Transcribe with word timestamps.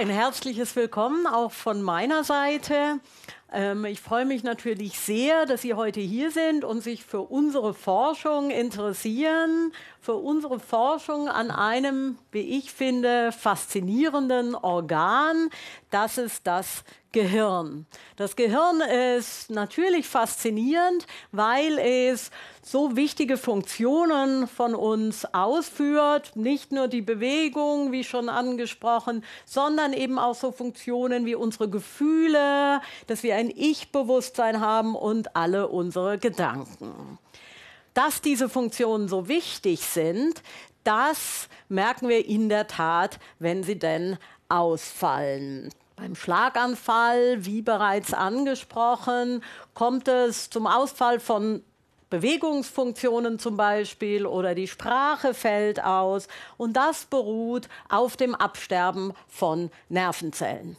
ein 0.00 0.08
herzliches 0.08 0.76
Willkommen 0.76 1.26
auch 1.26 1.52
von 1.52 1.82
meiner 1.82 2.24
Seite. 2.24 3.00
Ähm, 3.52 3.84
ich 3.84 4.00
freue 4.00 4.24
mich 4.24 4.42
natürlich 4.42 4.98
sehr, 4.98 5.44
dass 5.44 5.60
Sie 5.60 5.74
heute 5.74 6.00
hier 6.00 6.30
sind 6.30 6.64
und 6.64 6.80
sich 6.80 7.04
für 7.04 7.20
unsere 7.20 7.74
Forschung 7.74 8.48
interessieren, 8.48 9.74
für 10.00 10.14
unsere 10.14 10.58
Forschung 10.58 11.28
an 11.28 11.50
einem, 11.50 12.18
wie 12.32 12.58
ich 12.58 12.72
finde, 12.72 13.32
faszinierenden 13.32 14.54
Organ. 14.54 15.50
Das 15.90 16.16
ist 16.16 16.46
das 16.46 16.84
Gehirn. 17.12 17.86
Das 18.16 18.36
Gehirn 18.36 18.80
ist 18.80 19.50
natürlich 19.50 20.06
faszinierend, 20.06 21.06
weil 21.32 21.78
es 21.78 22.30
so 22.62 22.96
wichtige 22.96 23.36
Funktionen 23.36 24.46
von 24.46 24.74
uns 24.74 25.26
ausführt. 25.34 26.32
Nicht 26.36 26.72
nur 26.72 26.88
die 26.88 27.02
Bewegung, 27.02 27.92
wie 27.92 28.04
schon 28.04 28.28
angesprochen, 28.28 29.24
sondern 29.44 29.92
eben 29.92 30.18
auch 30.18 30.34
so 30.34 30.52
Funktionen 30.52 31.26
wie 31.26 31.34
unsere 31.34 31.68
Gefühle, 31.68 32.80
dass 33.08 33.22
wir 33.22 33.34
ein 33.34 33.52
Ich-Bewusstsein 33.54 34.60
haben 34.60 34.94
und 34.94 35.36
alle 35.36 35.68
unsere 35.68 36.16
Gedanken. 36.16 37.18
Dass 37.94 38.20
diese 38.20 38.48
Funktionen 38.48 39.08
so 39.08 39.28
wichtig 39.28 39.80
sind, 39.80 40.42
das 40.84 41.48
merken 41.68 42.08
wir 42.08 42.26
in 42.26 42.48
der 42.48 42.66
Tat, 42.66 43.18
wenn 43.38 43.62
sie 43.62 43.78
denn 43.78 44.16
ausfallen. 44.48 45.70
Beim 45.96 46.14
Schlaganfall, 46.14 47.44
wie 47.44 47.60
bereits 47.60 48.14
angesprochen, 48.14 49.42
kommt 49.74 50.08
es 50.08 50.48
zum 50.48 50.66
Ausfall 50.66 51.20
von 51.20 51.62
Bewegungsfunktionen 52.08 53.38
zum 53.38 53.56
Beispiel 53.56 54.26
oder 54.26 54.54
die 54.54 54.66
Sprache 54.66 55.32
fällt 55.32 55.82
aus 55.84 56.26
und 56.56 56.72
das 56.72 57.04
beruht 57.04 57.68
auf 57.88 58.16
dem 58.16 58.34
Absterben 58.34 59.12
von 59.28 59.70
Nervenzellen. 59.88 60.76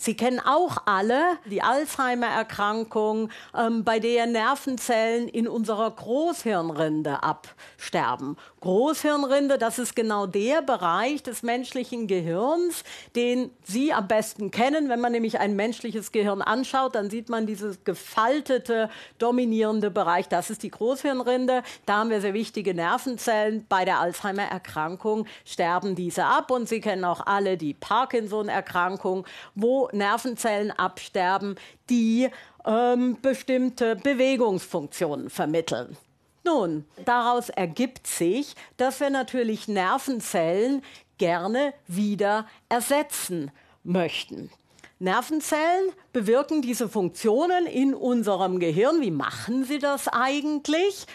Sie 0.00 0.16
kennen 0.16 0.38
auch 0.38 0.78
alle 0.86 1.38
die 1.44 1.60
Alzheimer-Erkrankung, 1.60 3.30
ähm, 3.52 3.82
bei 3.82 3.98
der 3.98 4.26
Nervenzellen 4.26 5.26
in 5.26 5.48
unserer 5.48 5.90
Großhirnrinde 5.90 7.24
absterben. 7.24 8.36
Großhirnrinde, 8.60 9.58
das 9.58 9.80
ist 9.80 9.96
genau 9.96 10.26
der 10.26 10.62
Bereich 10.62 11.24
des 11.24 11.42
menschlichen 11.42 12.06
Gehirns, 12.06 12.84
den 13.16 13.50
Sie 13.64 13.92
am 13.92 14.06
besten 14.06 14.52
kennen. 14.52 14.88
Wenn 14.88 15.00
man 15.00 15.10
nämlich 15.10 15.40
ein 15.40 15.56
menschliches 15.56 16.12
Gehirn 16.12 16.42
anschaut, 16.42 16.94
dann 16.94 17.10
sieht 17.10 17.28
man 17.28 17.46
dieses 17.46 17.82
gefaltete, 17.82 18.90
dominierende 19.18 19.90
Bereich. 19.90 20.28
Das 20.28 20.48
ist 20.48 20.62
die 20.62 20.70
Großhirnrinde. 20.70 21.64
Da 21.86 21.96
haben 21.98 22.10
wir 22.10 22.20
sehr 22.20 22.34
wichtige 22.34 22.72
Nervenzellen. 22.72 23.66
Bei 23.68 23.84
der 23.84 23.98
Alzheimer-Erkrankung 23.98 25.26
sterben 25.44 25.96
diese 25.96 26.24
ab. 26.24 26.52
Und 26.52 26.68
Sie 26.68 26.80
kennen 26.80 27.04
auch 27.04 27.26
alle 27.26 27.56
die 27.56 27.74
Parkinson-Erkrankung, 27.74 29.26
wo 29.56 29.87
Nervenzellen 29.92 30.70
absterben, 30.70 31.56
die 31.90 32.28
ähm, 32.66 33.16
bestimmte 33.20 33.96
Bewegungsfunktionen 33.96 35.30
vermitteln. 35.30 35.96
Nun, 36.44 36.84
daraus 37.04 37.50
ergibt 37.50 38.06
sich, 38.06 38.54
dass 38.76 39.00
wir 39.00 39.10
natürlich 39.10 39.68
Nervenzellen 39.68 40.82
gerne 41.18 41.74
wieder 41.86 42.46
ersetzen 42.68 43.50
möchten. 43.84 44.50
Nervenzellen 45.00 45.92
bewirken 46.12 46.62
diese 46.62 46.88
Funktionen 46.88 47.66
in 47.66 47.94
unserem 47.94 48.58
Gehirn. 48.58 49.00
Wie 49.00 49.10
machen 49.10 49.64
sie 49.64 49.78
das 49.78 50.08
eigentlich? 50.08 51.06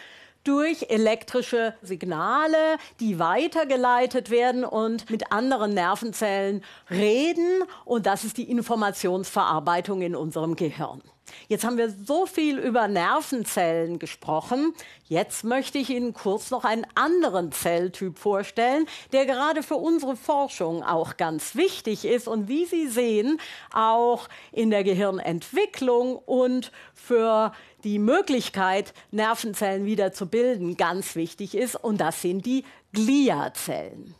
Durch 0.44 0.88
elektrische 0.90 1.74
Signale, 1.82 2.78
die 3.00 3.20
weitergeleitet 3.20 4.30
werden 4.30 4.66
und 4.66 5.10
mit 5.10 5.32
anderen 5.32 5.74
Nervenzellen 5.74 6.64
reden. 6.90 7.64
Und 7.86 8.06
das 8.06 8.24
ist 8.24 8.38
die 8.38 8.50
Informationsverarbeitung 8.50 10.02
in 10.02 10.16
unserem 10.16 10.56
Gehirn. 10.56 11.02
Jetzt 11.48 11.64
haben 11.64 11.78
wir 11.78 11.90
so 11.90 12.26
viel 12.26 12.58
über 12.58 12.88
Nervenzellen 12.88 14.00
gesprochen. 14.00 14.74
Jetzt 15.08 15.44
möchte 15.44 15.78
ich 15.78 15.90
Ihnen 15.90 16.14
kurz 16.14 16.52
noch 16.52 16.64
einen 16.64 16.86
anderen 16.96 17.52
Zelltyp 17.52 18.18
vorstellen, 18.18 18.88
der 19.12 19.26
gerade 19.26 19.64
für 19.64 19.76
unsere 19.76 20.16
Forschung 20.16 20.84
auch 20.84 21.18
ganz 21.18 21.56
wichtig 21.56 22.06
ist 22.06 22.28
und 22.28 22.48
wie 22.48 22.66
Sie 22.66 22.88
sehen, 22.88 23.40
auch 23.74 24.28
in 24.52 24.70
der 24.70 24.84
Gehirnentwicklung 24.84 26.16
und 26.18 26.72
für 26.94 27.54
die 27.84 28.00
Möglichkeit, 28.00 28.94
Nervenzellen 29.12 29.86
wieder 29.86 30.14
zu 30.14 30.28
bilden, 30.28 30.78
ganz 30.78 31.16
wichtig 31.16 31.56
ist. 31.56 31.76
Und 31.76 31.98
das 32.00 32.22
sind 32.22 32.46
die 32.46 32.64
Gliazellen. 32.94 34.16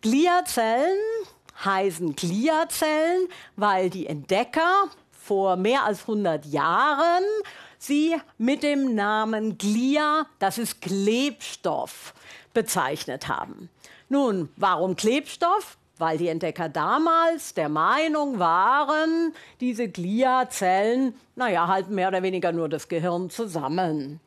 Gliazellen 0.00 0.98
heißen 1.64 2.16
Gliazellen, 2.16 3.28
weil 3.56 3.90
die 3.90 4.06
Entdecker 4.06 4.90
vor 5.22 5.56
mehr 5.56 5.84
als 5.84 6.02
100 6.02 6.46
Jahren 6.46 7.22
sie 7.78 8.16
mit 8.38 8.62
dem 8.62 8.94
Namen 8.94 9.58
Glia, 9.58 10.26
das 10.38 10.58
ist 10.58 10.80
Klebstoff, 10.80 12.14
bezeichnet 12.54 13.28
haben. 13.28 13.68
Nun, 14.08 14.50
warum 14.56 14.96
Klebstoff? 14.96 15.76
Weil 15.98 16.18
die 16.18 16.28
Entdecker 16.28 16.68
damals 16.68 17.54
der 17.54 17.68
Meinung 17.68 18.38
waren, 18.38 19.34
diese 19.60 19.88
Gliazellen, 19.88 21.14
naja, 21.36 21.68
halten 21.68 21.94
mehr 21.94 22.08
oder 22.08 22.22
weniger 22.22 22.50
nur 22.50 22.68
das 22.68 22.88
Gehirn 22.88 23.30
zusammen. 23.30 24.20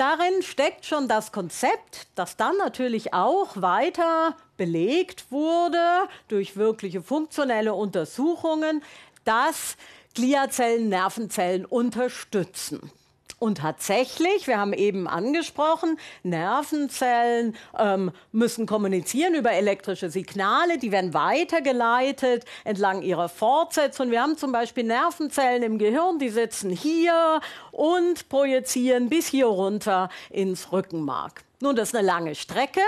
Darin 0.00 0.40
steckt 0.40 0.86
schon 0.86 1.08
das 1.08 1.30
Konzept, 1.30 2.06
das 2.14 2.38
dann 2.38 2.56
natürlich 2.56 3.12
auch 3.12 3.48
weiter 3.60 4.34
belegt 4.56 5.30
wurde 5.30 6.08
durch 6.28 6.56
wirkliche 6.56 7.02
funktionelle 7.02 7.74
Untersuchungen, 7.74 8.82
dass 9.24 9.76
Gliazellen 10.14 10.88
Nervenzellen 10.88 11.64
unterstützen. 11.64 12.90
Und 13.40 13.56
tatsächlich, 13.56 14.46
wir 14.46 14.58
haben 14.58 14.74
eben 14.74 15.08
angesprochen, 15.08 15.98
Nervenzellen 16.22 17.56
ähm, 17.78 18.12
müssen 18.32 18.66
kommunizieren 18.66 19.34
über 19.34 19.52
elektrische 19.52 20.10
Signale, 20.10 20.76
die 20.76 20.92
werden 20.92 21.14
weitergeleitet 21.14 22.44
entlang 22.64 23.00
ihrer 23.00 23.30
Fortsetzung. 23.30 24.10
Wir 24.10 24.20
haben 24.20 24.36
zum 24.36 24.52
Beispiel 24.52 24.84
Nervenzellen 24.84 25.62
im 25.62 25.78
Gehirn, 25.78 26.18
die 26.18 26.28
sitzen 26.28 26.68
hier 26.68 27.40
und 27.72 28.28
projizieren 28.28 29.08
bis 29.08 29.26
hier 29.28 29.46
runter 29.46 30.10
ins 30.28 30.70
Rückenmark. 30.70 31.42
Nun, 31.60 31.76
das 31.76 31.88
ist 31.88 31.96
eine 31.96 32.06
lange 32.06 32.34
Strecke. 32.34 32.82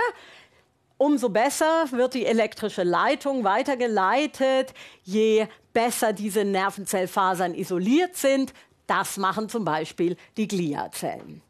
Umso 0.97 1.29
besser 1.29 1.85
wird 1.91 2.13
die 2.13 2.25
elektrische 2.25 2.83
Leitung 2.83 3.43
weitergeleitet, 3.43 4.73
je 5.03 5.47
besser 5.73 6.13
diese 6.13 6.45
Nervenzellfasern 6.45 7.55
isoliert 7.55 8.15
sind. 8.15 8.53
Das 8.87 9.17
machen 9.17 9.49
zum 9.49 9.65
Beispiel 9.65 10.17
die 10.37 10.47
Gliazellen. 10.47 11.41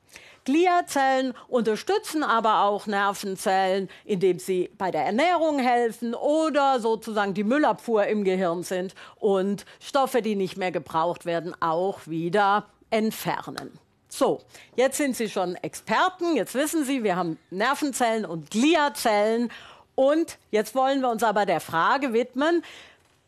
Gliazellen 0.45 1.33
unterstützen 1.47 2.23
aber 2.23 2.63
auch 2.63 2.85
Nervenzellen, 2.85 3.89
indem 4.03 4.39
sie 4.39 4.69
bei 4.77 4.91
der 4.91 5.05
Ernährung 5.05 5.59
helfen 5.59 6.13
oder 6.13 6.79
sozusagen 6.79 7.33
die 7.33 7.45
Müllabfuhr 7.45 8.07
im 8.07 8.23
Gehirn 8.23 8.63
sind 8.63 8.93
und 9.19 9.65
Stoffe, 9.79 10.21
die 10.21 10.35
nicht 10.35 10.57
mehr 10.57 10.71
gebraucht 10.71 11.25
werden, 11.25 11.55
auch 11.61 12.07
wieder 12.07 12.67
entfernen. 12.89 13.79
So, 14.15 14.41
jetzt 14.75 14.97
sind 14.97 15.15
Sie 15.15 15.27
schon 15.27 15.55
Experten, 15.55 16.35
jetzt 16.35 16.53
wissen 16.53 16.85
Sie, 16.85 17.03
wir 17.03 17.15
haben 17.15 17.39
Nervenzellen 17.49 18.25
und 18.25 18.51
Gliazellen 18.51 19.49
und 19.95 20.37
jetzt 20.51 20.75
wollen 20.75 21.01
wir 21.01 21.09
uns 21.09 21.23
aber 21.23 21.47
der 21.47 21.59
Frage 21.59 22.13
widmen, 22.13 22.63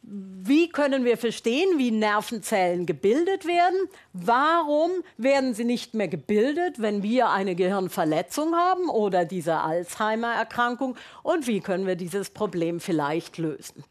wie 0.03 0.69
können 0.69 1.03
wir 1.03 1.17
verstehen, 1.17 1.79
wie 1.79 1.89
Nervenzellen 1.89 2.85
gebildet 2.85 3.47
werden? 3.47 3.89
Warum 4.13 4.91
werden 5.17 5.55
sie 5.55 5.63
nicht 5.63 5.95
mehr 5.95 6.07
gebildet, 6.07 6.79
wenn 6.79 7.01
wir 7.01 7.31
eine 7.31 7.55
Gehirnverletzung 7.55 8.53
haben 8.53 8.87
oder 8.87 9.25
diese 9.25 9.61
Alzheimer-Erkrankung? 9.61 10.97
Und 11.23 11.47
wie 11.47 11.61
können 11.61 11.87
wir 11.87 11.95
dieses 11.95 12.29
Problem 12.29 12.79
vielleicht 12.79 13.39
lösen? 13.39 13.83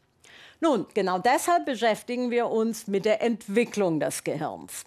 Nun, 0.61 0.85
genau 0.93 1.19
deshalb 1.19 1.65
beschäftigen 1.65 2.31
wir 2.31 2.47
uns 2.47 2.87
mit 2.87 3.03
der 3.03 3.21
Entwicklung 3.21 3.99
des 3.99 4.23
Gehirns. 4.23 4.85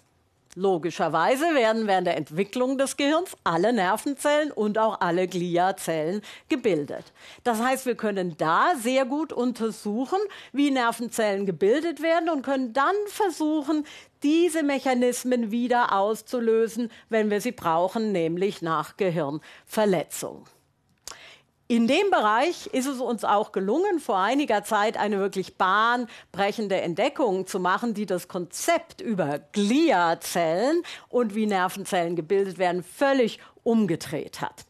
Logischerweise 0.55 1.53
werden 1.53 1.85
während 1.85 2.07
der 2.07 2.17
Entwicklung 2.17 2.79
des 2.79 2.97
Gehirns 2.97 3.37
alle 3.43 3.71
Nervenzellen 3.71 4.51
und 4.51 4.79
auch 4.79 4.99
alle 4.99 5.27
Gliazellen 5.27 6.21
gebildet. 6.49 7.13
Das 7.43 7.61
heißt, 7.61 7.85
wir 7.85 7.95
können 7.95 8.35
da 8.37 8.73
sehr 8.75 9.05
gut 9.05 9.31
untersuchen, 9.31 10.19
wie 10.51 10.71
Nervenzellen 10.71 11.45
gebildet 11.45 12.01
werden 12.01 12.29
und 12.29 12.41
können 12.41 12.73
dann 12.73 12.95
versuchen, 13.07 13.85
diese 14.23 14.63
Mechanismen 14.63 15.51
wieder 15.51 15.93
auszulösen, 15.93 16.91
wenn 17.09 17.29
wir 17.29 17.41
sie 17.41 17.51
brauchen, 17.51 18.11
nämlich 18.11 18.63
nach 18.63 18.97
Gehirnverletzung. 18.97 20.45
In 21.71 21.85
dem 21.85 22.09
Bereich 22.09 22.65
ist 22.73 22.87
es 22.87 22.99
uns 22.99 23.23
auch 23.23 23.51
gelungen, 23.51 23.99
vor 23.99 24.17
einiger 24.17 24.63
Zeit 24.63 24.97
eine 24.97 25.19
wirklich 25.19 25.55
bahnbrechende 25.55 26.81
Entdeckung 26.81 27.45
zu 27.45 27.59
machen, 27.59 27.93
die 27.93 28.07
das 28.07 28.27
Konzept 28.27 29.01
über 29.01 29.37
Gliazellen 29.51 30.81
und 31.09 31.35
wie 31.35 31.45
Nervenzellen 31.45 32.15
gebildet 32.15 32.57
werden 32.57 32.81
völlig 32.81 33.39
umgedreht 33.61 34.41
hat. 34.41 34.65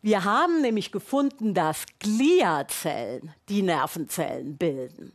Wir 0.00 0.22
haben 0.22 0.60
nämlich 0.60 0.92
gefunden, 0.92 1.54
dass 1.54 1.84
Gliazellen 1.98 3.34
die 3.48 3.62
Nervenzellen 3.62 4.56
bilden. 4.56 5.12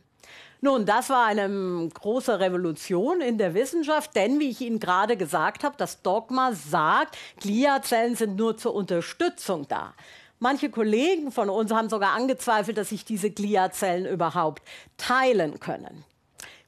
Nun, 0.60 0.84
das 0.84 1.08
war 1.08 1.24
eine 1.24 1.88
große 1.92 2.38
Revolution 2.38 3.22
in 3.22 3.38
der 3.38 3.54
Wissenschaft, 3.54 4.14
denn 4.14 4.40
wie 4.40 4.50
ich 4.50 4.60
Ihnen 4.60 4.78
gerade 4.78 5.16
gesagt 5.16 5.64
habe, 5.64 5.76
das 5.78 6.02
Dogma 6.02 6.52
sagt, 6.52 7.16
Gliazellen 7.40 8.14
sind 8.14 8.36
nur 8.36 8.58
zur 8.58 8.74
Unterstützung 8.74 9.66
da. 9.68 9.94
Manche 10.38 10.70
Kollegen 10.70 11.32
von 11.32 11.48
uns 11.48 11.72
haben 11.72 11.88
sogar 11.88 12.12
angezweifelt, 12.12 12.76
dass 12.76 12.90
sich 12.90 13.04
diese 13.04 13.30
Gliazellen 13.30 14.06
überhaupt 14.06 14.62
teilen 14.96 15.60
können. 15.60 16.04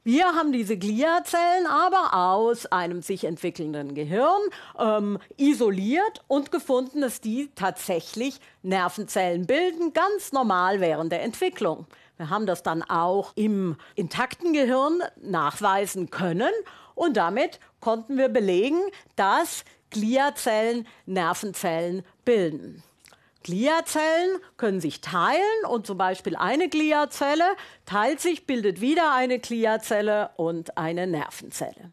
Wir 0.07 0.27
haben 0.27 0.53
diese 0.53 0.77
Gliazellen 0.77 1.67
aber 1.67 2.13
aus 2.13 2.65
einem 2.67 3.01
sich 3.01 3.25
entwickelnden 3.25 3.93
Gehirn 3.93 4.41
ähm, 4.79 5.19
isoliert 5.35 6.23
und 6.29 6.49
gefunden, 6.49 7.01
dass 7.01 7.19
die 7.19 7.49
tatsächlich 7.55 8.39
Nervenzellen 8.63 9.45
bilden, 9.47 9.91
ganz 9.91 10.31
normal 10.31 10.79
während 10.79 11.11
der 11.11 11.23
Entwicklung. 11.23 11.87
Wir 12.15 12.29
haben 12.29 12.45
das 12.45 12.63
dann 12.63 12.83
auch 12.83 13.33
im 13.35 13.75
intakten 13.95 14.53
Gehirn 14.53 15.03
nachweisen 15.21 16.09
können 16.09 16.53
und 16.95 17.17
damit 17.17 17.59
konnten 17.81 18.17
wir 18.17 18.29
belegen, 18.29 18.79
dass 19.17 19.65
Gliazellen 19.89 20.87
Nervenzellen 21.05 22.03
bilden. 22.23 22.81
Gliazellen 23.47 24.41
können 24.57 24.81
sich 24.81 24.99
teilen 24.99 25.39
und 25.69 25.87
zum 25.87 25.97
Beispiel 25.97 26.35
eine 26.35 26.67
Gliazelle 26.67 27.45
teilt 27.85 28.19
sich, 28.19 28.45
bildet 28.45 28.81
wieder 28.81 29.13
eine 29.15 29.39
Gliazelle 29.39 30.31
und 30.35 30.77
eine 30.77 31.07
Nervenzelle. 31.07 31.91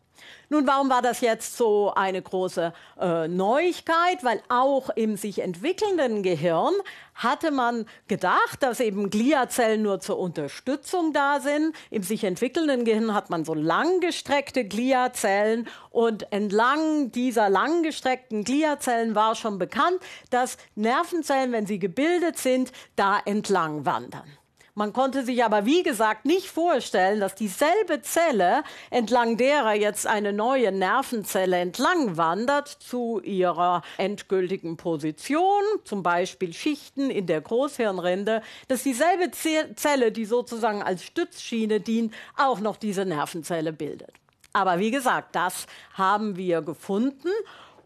Nun, 0.48 0.66
warum 0.66 0.90
war 0.90 1.02
das 1.02 1.20
jetzt 1.20 1.56
so 1.56 1.92
eine 1.94 2.20
große 2.20 2.72
äh, 3.00 3.28
Neuigkeit? 3.28 4.22
Weil 4.22 4.42
auch 4.48 4.90
im 4.90 5.16
sich 5.16 5.40
entwickelnden 5.40 6.22
Gehirn 6.22 6.72
hatte 7.14 7.50
man 7.50 7.86
gedacht, 8.08 8.62
dass 8.62 8.80
eben 8.80 9.10
Gliazellen 9.10 9.82
nur 9.82 10.00
zur 10.00 10.18
Unterstützung 10.18 11.12
da 11.12 11.40
sind. 11.40 11.74
Im 11.90 12.02
sich 12.02 12.24
entwickelnden 12.24 12.84
Gehirn 12.84 13.14
hat 13.14 13.30
man 13.30 13.44
so 13.44 13.54
langgestreckte 13.54 14.64
Gliazellen 14.64 15.68
und 15.90 16.30
entlang 16.32 17.10
dieser 17.12 17.48
langgestreckten 17.48 18.44
Gliazellen 18.44 19.14
war 19.14 19.34
schon 19.34 19.58
bekannt, 19.58 19.98
dass 20.30 20.56
Nervenzellen, 20.74 21.52
wenn 21.52 21.66
sie 21.66 21.78
gebildet 21.78 22.38
sind, 22.38 22.72
da 22.96 23.18
entlang 23.24 23.86
wandern. 23.86 24.30
Man 24.76 24.92
konnte 24.92 25.24
sich 25.24 25.44
aber, 25.44 25.66
wie 25.66 25.84
gesagt, 25.84 26.24
nicht 26.24 26.48
vorstellen, 26.48 27.20
dass 27.20 27.36
dieselbe 27.36 28.02
Zelle, 28.02 28.64
entlang 28.90 29.36
derer 29.36 29.74
jetzt 29.74 30.04
eine 30.04 30.32
neue 30.32 30.72
Nervenzelle 30.72 31.58
entlang 31.58 32.16
wandert, 32.16 32.66
zu 32.66 33.20
ihrer 33.20 33.82
endgültigen 33.98 34.76
Position, 34.76 35.62
zum 35.84 36.02
Beispiel 36.02 36.52
Schichten 36.52 37.08
in 37.08 37.28
der 37.28 37.40
Großhirnrinde, 37.40 38.42
dass 38.66 38.82
dieselbe 38.82 39.30
Zelle, 39.30 40.10
die 40.10 40.24
sozusagen 40.24 40.82
als 40.82 41.04
Stützschiene 41.04 41.78
dient, 41.78 42.12
auch 42.36 42.58
noch 42.58 42.76
diese 42.76 43.04
Nervenzelle 43.04 43.72
bildet. 43.72 44.10
Aber 44.52 44.80
wie 44.80 44.90
gesagt, 44.90 45.36
das 45.36 45.66
haben 45.92 46.36
wir 46.36 46.62
gefunden 46.62 47.30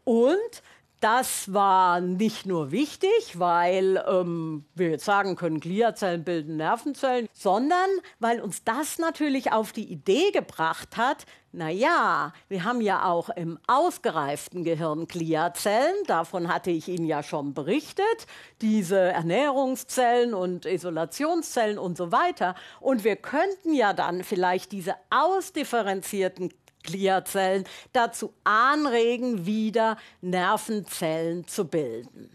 und 0.04 0.62
das 1.00 1.52
war 1.52 2.00
nicht 2.00 2.46
nur 2.46 2.70
wichtig, 2.70 3.38
weil 3.38 4.04
ähm, 4.08 4.64
wir 4.74 4.90
jetzt 4.90 5.04
sagen 5.04 5.36
können, 5.36 5.60
Gliazellen 5.60 6.24
bilden 6.24 6.56
Nervenzellen, 6.56 7.28
sondern 7.32 7.88
weil 8.18 8.40
uns 8.40 8.64
das 8.64 8.98
natürlich 8.98 9.52
auf 9.52 9.72
die 9.72 9.90
Idee 9.90 10.30
gebracht 10.32 10.96
hat, 10.96 11.24
na 11.50 11.70
ja, 11.70 12.32
wir 12.48 12.64
haben 12.64 12.82
ja 12.82 13.06
auch 13.06 13.30
im 13.30 13.58
ausgereiften 13.66 14.64
Gehirn 14.64 15.06
Gliazellen, 15.06 15.94
davon 16.06 16.52
hatte 16.52 16.70
ich 16.70 16.88
Ihnen 16.88 17.06
ja 17.06 17.22
schon 17.22 17.54
berichtet, 17.54 18.26
diese 18.60 18.98
Ernährungszellen 18.98 20.34
und 20.34 20.66
Isolationszellen 20.66 21.78
und 21.78 21.96
so 21.96 22.12
weiter. 22.12 22.54
Und 22.80 23.02
wir 23.02 23.16
könnten 23.16 23.72
ja 23.72 23.94
dann 23.94 24.24
vielleicht 24.24 24.72
diese 24.72 24.94
ausdifferenzierten 25.08 26.52
Gliazellen 26.82 27.64
dazu 27.92 28.32
anregen, 28.44 29.46
wieder 29.46 29.96
Nervenzellen 30.20 31.46
zu 31.46 31.66
bilden. 31.66 32.30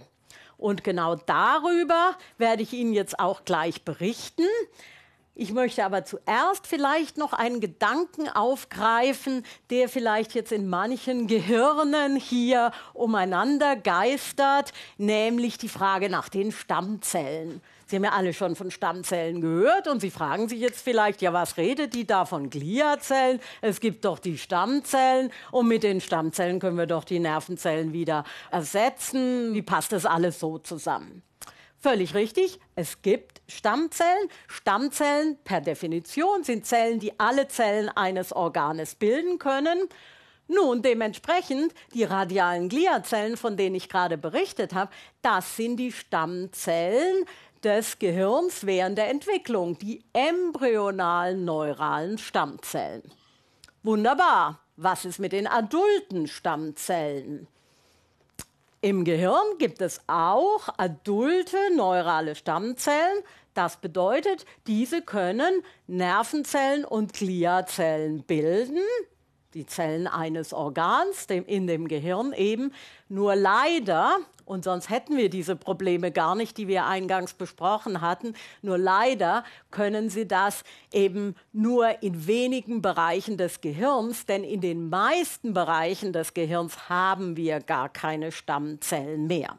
Und 0.57 0.84
genau 0.84 1.16
darüber 1.16 2.16
werde 2.38 2.63
ich 2.63 2.74
Ihnen 2.74 2.94
jetzt 2.94 3.19
auch 3.19 3.44
gleich 3.44 3.84
berichten. 3.84 4.45
Ich 5.36 5.51
möchte 5.51 5.84
aber 5.84 6.06
zuerst 6.06 6.68
vielleicht 6.68 7.18
noch 7.18 7.34
einen 7.34 7.60
Gedanken 7.60 8.30
aufgreifen, 8.30 9.44
der 9.72 9.90
vielleicht 9.90 10.36
jetzt 10.36 10.51
in 10.51 10.69
manchen 10.69 11.25
Gehirnen 11.25 12.18
hier 12.18 12.72
umeinander 12.94 13.75
geistert, 13.75 14.74
nämlich 14.98 15.57
die 15.57 15.69
Frage 15.69 16.07
nach 16.07 16.30
den 16.30 16.51
Stammzellen. 16.51 17.62
Sie 17.94 17.98
haben 17.98 18.06
ja 18.06 18.13
alle 18.13 18.34
schon 18.34 18.56
von 18.56 18.72
Stammzellen 18.72 19.40
gehört 19.40 19.88
und 19.88 20.00
Sie 20.00 20.10
fragen 20.10 20.50
sich 20.50 20.60
jetzt 20.60 20.81
vielleicht, 20.81 21.22
ja, 21.22 21.31
was 21.31 21.57
redet 21.57 21.94
die 21.94 22.07
da 22.07 22.25
von 22.25 22.50
Gliazellen? 22.50 23.40
Es 23.62 23.80
gibt 23.80 24.04
doch 24.04 24.18
die 24.18 24.40
Stammzellen 24.40 25.30
und 25.51 25.68
mit 25.68 25.84
den 25.84 26.01
Stammzellen 26.01 26.60
können 26.60 26.75
wir 26.75 26.88
doch 26.88 27.04
die 27.04 27.19
Nervenzellen 27.19 27.94
wieder 27.94 28.24
ersetzen. 28.50 29.54
Wie 29.54 29.62
passt 29.62 29.92
das 29.92 30.07
alles 30.07 30.40
so 30.40 30.57
zusammen? 30.57 31.22
Völlig 31.78 32.16
richtig. 32.16 32.60
Es 32.74 33.04
gibt 33.04 33.44
Stammzellen. 33.48 34.28
Stammzellen 34.48 35.38
per 35.44 35.62
Definition 35.62 36.44
sind 36.44 36.66
Zellen, 36.66 37.00
die 37.00 37.19
alle 37.19 37.48
Zellen 37.48 37.90
eines 37.90 38.34
Organes 38.34 38.95
bilden 38.95 39.38
können. 39.38 39.88
Nun, 40.48 40.81
dementsprechend, 40.81 41.75
die 41.94 42.06
radialen 42.06 42.69
Gliazellen, 42.69 43.38
von 43.38 43.56
denen 43.56 43.75
ich 43.75 43.88
gerade 43.88 44.18
berichtet 44.18 44.74
habe, 44.74 44.92
das 45.22 45.57
sind 45.57 45.78
die 45.78 45.92
Stammzellen 45.92 47.25
des 47.63 48.00
Gehirns 48.00 48.65
während 48.65 48.98
der 48.98 49.10
Entwicklung, 49.10 49.77
die 49.77 50.04
embryonalen 50.13 51.45
neuralen 51.45 52.18
Stammzellen. 52.18 53.04
Wunderbar. 53.83 54.60
Was 54.75 55.06
ist 55.06 55.19
mit 55.19 55.33
den 55.33 55.45
adulten 55.45 56.27
Stammzellen? 56.27 57.48
Im 58.81 59.06
Gehirn 59.06 59.57
gibt 59.60 59.81
es 59.81 60.01
auch 60.07 60.68
adulte 60.77 61.57
neurale 61.75 62.36
Stammzellen. 62.36 63.24
Das 63.54 63.77
bedeutet, 63.77 64.45
diese 64.68 65.01
können 65.01 65.63
Nervenzellen 65.88 66.83
und 66.83 67.13
Gliazellen 67.13 68.24
bilden 68.24 68.80
die 69.54 69.66
Zellen 69.66 70.07
eines 70.07 70.54
Organs, 70.54 71.27
dem, 71.27 71.45
in 71.45 71.68
dem 71.68 71.88
Gehirn 71.88 72.33
eben. 72.33 72.74
Nur 73.09 73.36
leider, 73.36 74.18
und 74.45 74.63
sonst 74.63 74.90
hätten 74.90 75.18
wir 75.18 75.30
diese 75.30 75.56
Probleme 75.56 76.12
gar 76.12 76.36
nicht, 76.36 76.57
die 76.57 76.68
wir 76.68 76.86
eingangs 76.86 77.34
besprochen 77.34 78.01
hatten, 78.01 78.36
nur 78.62 78.78
leider 78.78 79.44
können 79.71 80.09
sie 80.09 80.28
das 80.28 80.64
eben 80.92 81.35
nur 81.52 82.02
in 82.02 82.28
wenigen 82.28 82.81
Bereichen 82.81 83.38
des 83.38 83.62
Gehirns, 83.62 84.26
denn 84.26 84.44
in 84.44 84.62
den 84.62 84.90
meisten 84.90 85.54
Bereichen 85.54 86.14
des 86.14 86.33
Gehirns 86.33 86.90
haben 86.90 87.38
wir 87.38 87.59
gar 87.59 87.90
keine 87.90 88.31
Stammzellen 88.31 89.28
mehr. 89.28 89.57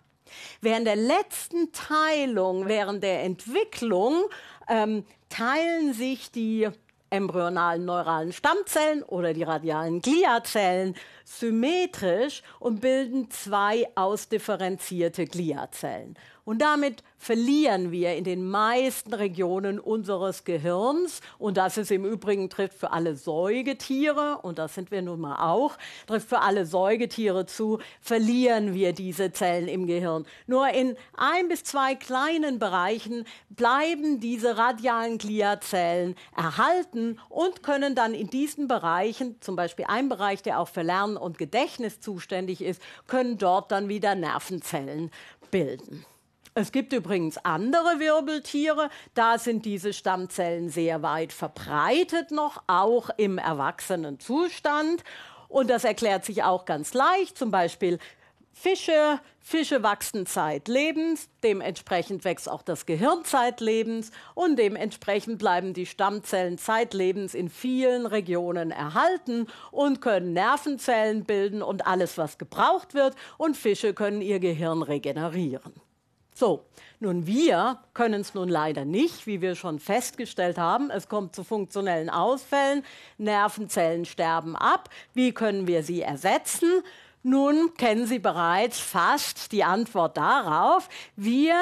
Während 0.60 0.86
der 0.86 0.96
letzten 0.96 1.72
Teilung, 1.72 2.66
während 2.66 3.02
der 3.02 3.22
Entwicklung, 3.22 4.24
ähm, 4.68 5.04
teilen 5.28 5.92
sich 5.92 6.30
die 6.30 6.68
embryonalen 7.10 7.84
neuralen 7.84 8.32
Stammzellen 8.32 9.02
oder 9.04 9.32
die 9.32 9.44
radialen 9.44 10.00
Gliazellen 10.00 10.96
symmetrisch 11.24 12.42
und 12.60 12.80
bilden 12.80 13.30
zwei 13.30 13.88
ausdifferenzierte 13.94 15.26
Gliazellen. 15.26 16.16
Und 16.44 16.60
damit 16.60 17.02
verlieren 17.16 17.90
wir 17.90 18.14
in 18.16 18.24
den 18.24 18.46
meisten 18.46 19.14
Regionen 19.14 19.80
unseres 19.80 20.44
Gehirns, 20.44 21.22
und 21.38 21.56
das 21.56 21.78
ist 21.78 21.90
im 21.90 22.04
Übrigen 22.04 22.50
trifft 22.50 22.78
für 22.78 22.92
alle 22.92 23.16
Säugetiere, 23.16 24.40
und 24.42 24.58
das 24.58 24.74
sind 24.74 24.90
wir 24.90 25.00
nun 25.00 25.20
mal 25.20 25.36
auch, 25.36 25.78
trifft 26.06 26.28
für 26.28 26.40
alle 26.40 26.66
Säugetiere 26.66 27.46
zu, 27.46 27.78
verlieren 28.02 28.74
wir 28.74 28.92
diese 28.92 29.32
Zellen 29.32 29.68
im 29.68 29.86
Gehirn. 29.86 30.26
Nur 30.46 30.68
in 30.68 30.96
ein 31.16 31.48
bis 31.48 31.64
zwei 31.64 31.94
kleinen 31.94 32.58
Bereichen 32.58 33.24
bleiben 33.48 34.20
diese 34.20 34.58
radialen 34.58 35.16
Gliazellen 35.16 36.14
erhalten 36.36 37.18
und 37.30 37.62
können 37.62 37.94
dann 37.94 38.12
in 38.12 38.28
diesen 38.28 38.68
Bereichen, 38.68 39.40
zum 39.40 39.56
Beispiel 39.56 39.86
ein 39.88 40.10
Bereich, 40.10 40.42
der 40.42 40.60
auch 40.60 40.68
für 40.68 40.82
Lernen 40.82 41.13
und 41.16 41.38
Gedächtnis 41.38 42.00
zuständig 42.00 42.62
ist, 42.62 42.82
können 43.06 43.38
dort 43.38 43.72
dann 43.72 43.88
wieder 43.88 44.14
Nervenzellen 44.14 45.10
bilden. 45.50 46.04
Es 46.56 46.70
gibt 46.70 46.92
übrigens 46.92 47.36
andere 47.38 47.98
Wirbeltiere, 47.98 48.88
da 49.14 49.38
sind 49.38 49.64
diese 49.64 49.92
Stammzellen 49.92 50.68
sehr 50.68 51.02
weit 51.02 51.32
verbreitet 51.32 52.30
noch, 52.30 52.62
auch 52.68 53.10
im 53.16 53.38
erwachsenen 53.38 54.20
Zustand. 54.20 55.02
Und 55.48 55.68
das 55.68 55.82
erklärt 55.82 56.24
sich 56.24 56.44
auch 56.44 56.64
ganz 56.64 56.94
leicht, 56.94 57.36
zum 57.36 57.50
Beispiel 57.50 57.98
Fische, 58.56 59.18
Fische 59.40 59.82
wachsen 59.82 60.26
zeitlebens, 60.26 61.28
dementsprechend 61.42 62.24
wächst 62.24 62.48
auch 62.48 62.62
das 62.62 62.86
Gehirn 62.86 63.24
zeitlebens 63.24 64.12
und 64.34 64.56
dementsprechend 64.56 65.38
bleiben 65.38 65.74
die 65.74 65.86
Stammzellen 65.86 66.56
zeitlebens 66.56 67.34
in 67.34 67.50
vielen 67.50 68.06
Regionen 68.06 68.70
erhalten 68.70 69.48
und 69.72 70.00
können 70.00 70.32
Nervenzellen 70.32 71.24
bilden 71.24 71.62
und 71.62 71.84
alles, 71.86 72.16
was 72.16 72.38
gebraucht 72.38 72.94
wird 72.94 73.16
und 73.38 73.56
Fische 73.56 73.92
können 73.92 74.22
ihr 74.22 74.38
Gehirn 74.38 74.82
regenerieren. 74.82 75.72
So, 76.32 76.64
nun 77.00 77.26
wir 77.26 77.80
können 77.92 78.20
es 78.20 78.34
nun 78.34 78.48
leider 78.48 78.84
nicht, 78.84 79.26
wie 79.26 79.40
wir 79.40 79.56
schon 79.56 79.80
festgestellt 79.80 80.58
haben. 80.58 80.90
Es 80.90 81.08
kommt 81.08 81.34
zu 81.34 81.44
funktionellen 81.44 82.08
Ausfällen, 82.08 82.84
Nervenzellen 83.18 84.04
sterben 84.04 84.56
ab. 84.56 84.90
Wie 85.12 85.32
können 85.32 85.66
wir 85.66 85.82
sie 85.82 86.02
ersetzen? 86.02 86.82
Nun 87.26 87.72
kennen 87.78 88.06
Sie 88.06 88.18
bereits 88.18 88.78
fast 88.78 89.50
die 89.52 89.64
Antwort 89.64 90.18
darauf. 90.18 90.90
Wir 91.16 91.56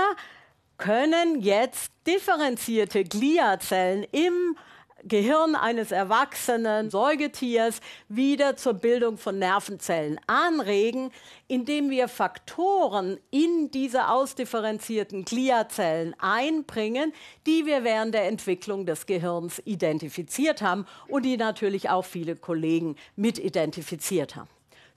können 0.77 1.41
jetzt 1.41 1.93
differenzierte 2.05 3.05
Gliazellen 3.05 4.05
im 4.11 4.57
Gehirn 5.05 5.55
eines 5.55 5.93
erwachsenen 5.93 6.91
Säugetiers 6.91 7.81
wieder 8.09 8.57
zur 8.57 8.75
Bildung 8.75 9.19
von 9.19 9.39
Nervenzellen 9.39 10.19
anregen, 10.27 11.13
indem 11.47 11.91
wir 11.91 12.09
Faktoren 12.09 13.21
in 13.31 13.71
diese 13.71 14.09
ausdifferenzierten 14.09 15.25
Gliazellen 15.25 16.17
einbringen, 16.19 17.13
die 17.47 17.67
wir 17.67 17.85
während 17.85 18.15
der 18.15 18.27
Entwicklung 18.27 18.85
des 18.85 19.07
Gehirns 19.07 19.63
identifiziert 19.65 20.61
haben 20.61 20.87
und 21.07 21.25
die 21.25 21.37
natürlich 21.37 21.89
auch 21.89 22.05
viele 22.05 22.35
Kollegen 22.35 22.97
mit 23.15 23.39
identifiziert 23.39 24.35
haben. 24.35 24.51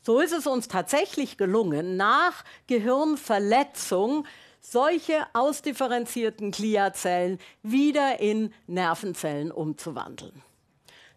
So 0.06 0.20
ist 0.20 0.34
es 0.34 0.46
uns 0.46 0.68
tatsächlich 0.68 1.36
gelungen, 1.36 1.98
nach 1.98 2.44
Gehirnverletzung 2.68 4.28
solche 4.62 5.26
ausdifferenzierten 5.34 6.52
Gliazellen 6.52 7.40
wieder 7.64 8.20
in 8.20 8.54
Nervenzellen 8.68 9.52
umzuwandeln. 9.52 10.44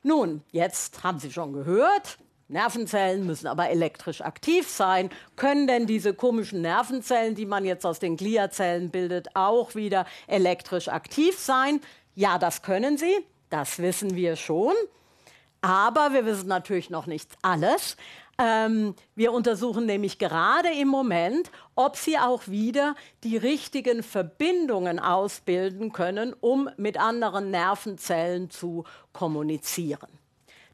Nun, 0.03 0.43
jetzt 0.53 1.03
haben 1.03 1.19
Sie 1.19 1.31
schon 1.31 1.53
gehört, 1.53 2.19
Nervenzellen 2.49 3.27
müssen 3.27 3.47
aber 3.47 3.69
elektrisch 3.69 4.23
aktiv 4.23 4.67
sein. 4.67 5.11
Können 5.37 5.67
denn 5.67 5.87
diese 5.87 6.15
komischen 6.15 6.63
Nervenzellen, 6.63 7.35
die 7.35 7.45
man 7.45 7.67
jetzt 7.67 7.85
aus 7.85 7.99
den 7.99 8.17
Gliazellen 8.17 8.89
bildet, 8.89 9.29
auch 9.37 9.75
wieder 9.75 10.07
elektrisch 10.27 10.89
aktiv 10.89 11.39
sein? 11.39 11.83
Ja, 12.15 12.39
das 12.39 12.63
können 12.63 12.97
sie. 12.97 13.15
Das 13.51 13.81
wissen 13.81 14.17
wir 14.17 14.37
schon. 14.37 14.73
Aber 15.61 16.15
wir 16.15 16.25
wissen 16.25 16.49
natürlich 16.49 16.89
noch 16.89 17.07
nicht 17.07 17.29
alles. 17.43 17.99
Ähm, 18.41 18.95
wir 19.17 19.33
untersuchen 19.33 19.87
nämlich 19.87 20.19
gerade 20.19 20.69
im 20.71 20.89
Moment, 20.89 21.51
ob 21.75 21.97
sie 21.97 22.19
auch 22.19 22.47
wieder 22.47 22.95
die 23.25 23.37
richtigen 23.37 24.05
Verbindungen 24.05 25.01
ausbilden 25.01 25.93
können, 25.93 26.35
um 26.41 26.71
mit 26.77 26.99
anderen 26.99 27.51
Nervenzellen 27.51 28.49
zu 28.49 28.85
kommunizieren 29.13 30.18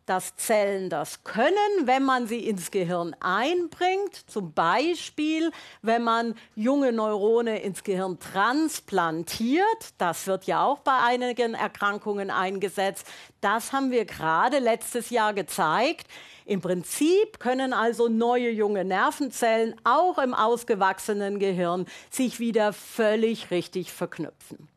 dass 0.07 0.37
Zellen 0.37 0.91
das 0.91 1.25
können, 1.25 1.55
wenn 1.85 2.05
man 2.05 2.27
sie 2.27 2.47
ins 2.47 2.71
Gehirn 2.71 3.17
einbringt. 3.21 4.15
Zum 4.27 4.53
Beispiel, 4.53 5.51
wenn 5.83 6.03
man 6.03 6.35
junge 6.55 6.93
Neurone 6.93 7.61
ins 7.61 7.85
Gehirn 7.85 8.19
transplantiert. 8.19 9.65
Das 9.99 10.27
wird 10.27 10.45
ja 10.45 10.65
auch 10.65 10.81
bei 10.81 10.99
einigen 10.99 11.55
Erkrankungen 11.55 12.31
eingesetzt. 12.31 13.07
Das 13.41 13.73
haben 13.73 13.91
wir 13.91 14.05
gerade 14.05 14.59
letztes 14.59 15.11
Jahr 15.11 15.33
gezeigt. 15.33 16.07
Im 16.45 16.61
Prinzip 16.61 17.41
können 17.41 17.73
also 17.73 18.09
neue 18.09 18.51
junge 18.51 18.85
Nervenzellen 18.85 19.75
auch 19.85 20.19
im 20.19 20.35
ausgewachsenen 20.35 21.39
Gehirn 21.39 21.87
sich 22.11 22.39
wieder 22.39 22.75
völlig 22.75 23.51
richtig 23.51 23.93
verknüpfen. 23.93 24.69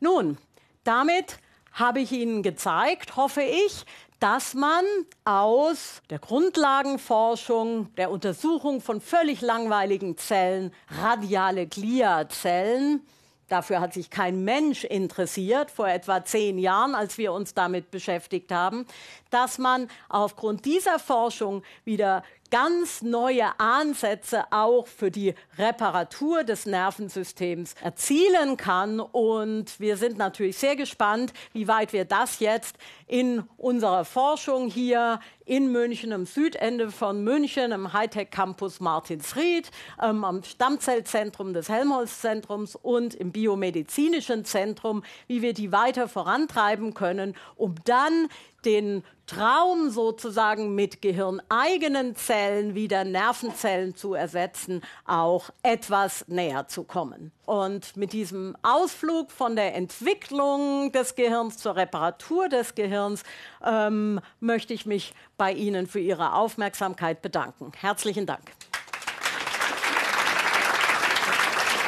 Nun, 0.00 0.38
damit 0.82 1.38
habe 1.72 2.00
ich 2.00 2.10
Ihnen 2.12 2.42
gezeigt, 2.42 3.16
hoffe 3.16 3.42
ich, 3.42 3.84
dass 4.22 4.54
man 4.54 4.84
aus 5.24 6.00
der 6.08 6.20
Grundlagenforschung, 6.20 7.92
der 7.96 8.12
Untersuchung 8.12 8.80
von 8.80 9.00
völlig 9.00 9.40
langweiligen 9.40 10.16
Zellen, 10.16 10.72
radiale 10.88 11.66
Gliazellen, 11.66 13.04
Dafür 13.48 13.80
hat 13.80 13.92
sich 13.92 14.08
kein 14.08 14.44
Mensch 14.44 14.82
interessiert 14.82 15.70
vor 15.70 15.86
etwa 15.86 16.24
zehn 16.24 16.56
Jahren, 16.56 16.94
als 16.94 17.18
wir 17.18 17.34
uns 17.34 17.52
damit 17.52 17.90
beschäftigt 17.90 18.50
haben, 18.50 18.86
dass 19.28 19.58
man 19.58 19.90
aufgrund 20.08 20.64
dieser 20.64 20.98
Forschung 20.98 21.62
wieder 21.84 22.22
ganz 22.52 23.00
neue 23.00 23.58
Ansätze 23.58 24.44
auch 24.50 24.86
für 24.86 25.10
die 25.10 25.34
Reparatur 25.56 26.44
des 26.44 26.66
Nervensystems 26.66 27.74
erzielen 27.82 28.58
kann. 28.58 29.00
Und 29.00 29.80
wir 29.80 29.96
sind 29.96 30.18
natürlich 30.18 30.58
sehr 30.58 30.76
gespannt, 30.76 31.32
wie 31.54 31.66
weit 31.66 31.94
wir 31.94 32.04
das 32.04 32.40
jetzt 32.40 32.76
in 33.06 33.42
unserer 33.56 34.04
Forschung 34.04 34.68
hier 34.68 35.18
in 35.46 35.72
München, 35.72 36.12
am 36.12 36.26
Südende 36.26 36.90
von 36.90 37.24
München, 37.24 37.72
im 37.72 37.92
Hightech 37.94 38.30
Campus 38.30 38.80
Martinsried, 38.80 39.70
ähm, 40.00 40.22
am 40.22 40.42
Stammzellzentrum 40.42 41.54
des 41.54 41.70
Helmholtz-Zentrums 41.70 42.76
und 42.76 43.14
im 43.14 43.32
biomedizinischen 43.32 44.44
Zentrum, 44.44 45.02
wie 45.26 45.40
wir 45.40 45.54
die 45.54 45.72
weiter 45.72 46.06
vorantreiben 46.06 46.92
können, 46.92 47.34
um 47.56 47.74
dann 47.84 48.28
den 48.64 49.04
Traum 49.26 49.90
sozusagen 49.90 50.74
mit 50.74 51.00
gehirneigenen 51.00 52.16
Zellen 52.16 52.74
wieder 52.74 53.04
Nervenzellen 53.04 53.94
zu 53.94 54.14
ersetzen, 54.14 54.82
auch 55.06 55.50
etwas 55.62 56.26
näher 56.28 56.68
zu 56.68 56.84
kommen. 56.84 57.32
Und 57.46 57.96
mit 57.96 58.12
diesem 58.12 58.56
Ausflug 58.62 59.30
von 59.30 59.56
der 59.56 59.74
Entwicklung 59.74 60.92
des 60.92 61.14
Gehirns 61.14 61.58
zur 61.58 61.76
Reparatur 61.76 62.48
des 62.48 62.74
Gehirns 62.74 63.22
ähm, 63.64 64.20
möchte 64.40 64.74
ich 64.74 64.86
mich 64.86 65.14
bei 65.38 65.52
Ihnen 65.52 65.86
für 65.86 66.00
Ihre 66.00 66.34
Aufmerksamkeit 66.34 67.22
bedanken. 67.22 67.72
Herzlichen 67.80 68.26
Dank. 68.26 68.52